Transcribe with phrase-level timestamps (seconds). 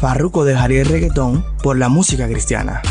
[0.00, 2.82] Farruko dejaría el reggaetón por la música cristiana.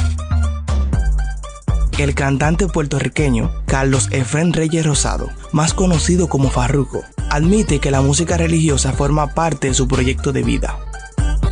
[1.98, 8.38] El cantante puertorriqueño Carlos Efren Reyes Rosado, más conocido como Farruko, admite que la música
[8.38, 10.78] religiosa forma parte de su proyecto de vida.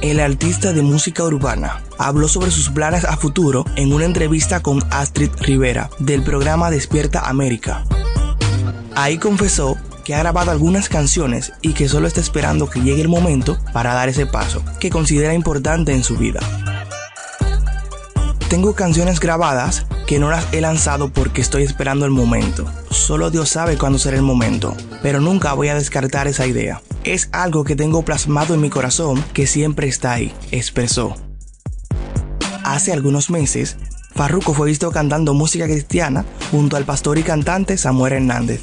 [0.01, 4.83] El artista de música urbana habló sobre sus planes a futuro en una entrevista con
[4.91, 7.85] Astrid Rivera del programa Despierta América.
[8.93, 13.09] Ahí confesó que ha grabado algunas canciones y que solo está esperando que llegue el
[13.09, 16.39] momento para dar ese paso, que considera importante en su vida.
[18.47, 22.65] Tengo canciones grabadas que no las he lanzado porque estoy esperando el momento.
[22.91, 26.81] Solo Dios sabe cuándo será el momento, pero nunca voy a descartar esa idea.
[27.03, 31.15] Es algo que tengo plasmado en mi corazón que siempre está ahí, expresó.
[32.63, 33.77] Hace algunos meses,
[34.13, 38.61] Farruko fue visto cantando música cristiana junto al pastor y cantante Samuel Hernández.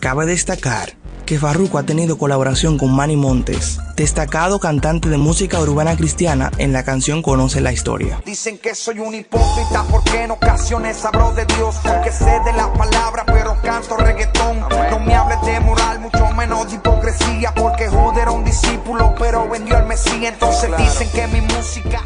[0.00, 5.96] Cabe destacar que Farruko ha tenido colaboración con Manny Montes, destacado cantante de música urbana
[5.96, 8.22] cristiana en la canción Conoce la Historia.
[8.24, 12.72] Dicen que soy un hipócrita porque en ocasiones hablo de Dios, porque sé de la
[12.72, 14.60] palabra pero canto reggaetón.
[14.90, 19.76] No me hables de moral, mucho menos de hipocresía, porque era un discípulo pero vendió
[19.76, 22.02] al Mesías, entonces dicen que mi música...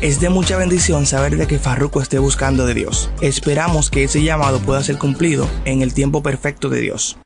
[0.00, 3.08] Es de mucha bendición saber de que Farruko esté buscando de Dios.
[3.20, 7.18] Esperamos que ese llamado pueda ser cumplido en el tiempo perfecto de Dios.